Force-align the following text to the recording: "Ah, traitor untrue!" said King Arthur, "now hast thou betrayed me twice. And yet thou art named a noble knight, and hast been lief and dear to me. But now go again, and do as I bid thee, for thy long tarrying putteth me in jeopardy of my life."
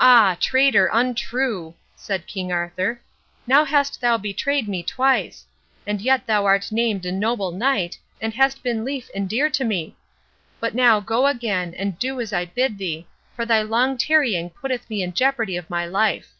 "Ah, 0.00 0.38
traitor 0.40 0.88
untrue!" 0.90 1.74
said 1.94 2.26
King 2.26 2.50
Arthur, 2.50 2.98
"now 3.46 3.62
hast 3.66 4.00
thou 4.00 4.16
betrayed 4.16 4.66
me 4.66 4.82
twice. 4.82 5.44
And 5.86 6.00
yet 6.00 6.26
thou 6.26 6.46
art 6.46 6.72
named 6.72 7.04
a 7.04 7.12
noble 7.12 7.52
knight, 7.52 7.98
and 8.22 8.32
hast 8.32 8.62
been 8.62 8.86
lief 8.86 9.10
and 9.14 9.28
dear 9.28 9.50
to 9.50 9.62
me. 9.64 9.96
But 10.60 10.74
now 10.74 10.98
go 11.00 11.26
again, 11.26 11.74
and 11.76 11.98
do 11.98 12.22
as 12.22 12.32
I 12.32 12.46
bid 12.46 12.78
thee, 12.78 13.06
for 13.36 13.44
thy 13.44 13.60
long 13.60 13.98
tarrying 13.98 14.48
putteth 14.48 14.88
me 14.88 15.02
in 15.02 15.12
jeopardy 15.12 15.58
of 15.58 15.68
my 15.68 15.84
life." 15.84 16.32